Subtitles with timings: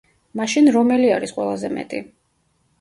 [0.39, 2.05] მაშინ რომელი არის ყველაზე მეტი?